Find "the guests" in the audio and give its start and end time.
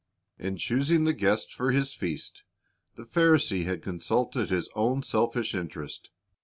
1.03-1.53